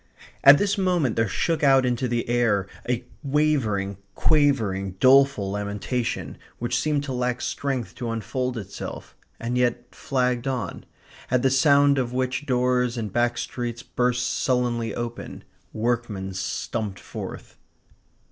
At 0.43 0.57
this 0.57 0.79
moment 0.79 1.15
there 1.15 1.27
shook 1.27 1.61
out 1.63 1.85
into 1.85 2.07
the 2.07 2.27
air 2.27 2.65
a 2.89 3.05
wavering, 3.21 3.97
quavering, 4.15 4.93
doleful 4.99 5.51
lamentation 5.51 6.39
which 6.57 6.75
seemed 6.79 7.03
to 7.03 7.13
lack 7.13 7.39
strength 7.39 7.93
to 7.97 8.09
unfold 8.09 8.57
itself, 8.57 9.15
and 9.39 9.59
yet 9.59 9.93
flagged 9.93 10.47
on; 10.47 10.85
at 11.29 11.43
the 11.43 11.51
sound 11.51 11.99
of 11.99 12.13
which 12.13 12.47
doors 12.47 12.97
in 12.97 13.09
back 13.09 13.37
streets 13.37 13.83
burst 13.83 14.27
sullenly 14.27 14.95
open; 14.95 15.43
workmen 15.71 16.33
stumped 16.33 16.99
forth. 16.99 17.59